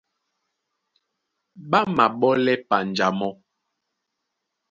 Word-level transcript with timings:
Ɓá 1.69 1.79
máɓɔ́lɛ 1.95 2.53
panja 2.67 3.07
mɔ́. 3.19 3.31